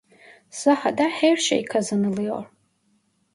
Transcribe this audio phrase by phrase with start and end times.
[0.49, 2.45] Sahada her şey kazanılıyor.